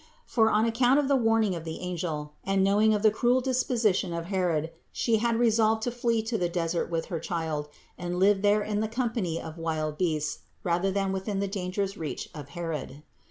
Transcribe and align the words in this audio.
For 0.25 0.49
on 0.49 0.65
account 0.65 0.97
of 0.99 1.07
the 1.07 1.15
warning 1.15 1.53
of 1.53 1.63
the 1.63 1.79
angel, 1.79 2.33
and 2.43 2.63
knowing 2.63 2.91
of 2.95 3.03
the 3.03 3.11
cruel 3.11 3.39
dispo 3.39 3.73
sition 3.75 4.17
of 4.17 4.25
Herod, 4.33 4.71
she 4.91 5.17
had 5.17 5.35
resolved 5.35 5.83
to 5.83 5.91
flee 5.91 6.23
to 6.23 6.39
the 6.39 6.49
desert 6.49 6.89
with 6.89 7.05
her 7.13 7.19
child 7.19 7.69
and 7.99 8.17
live 8.17 8.41
there 8.41 8.63
in 8.63 8.79
the 8.79 8.87
company 8.87 9.39
of 9.39 9.59
wild 9.59 9.99
beasts 9.99 10.39
rather 10.63 10.89
than 10.89 11.11
within 11.11 11.39
the 11.39 11.47
dangerous 11.47 11.97
reach 11.97 12.31
of 12.33 12.49
Herod. 12.57 13.03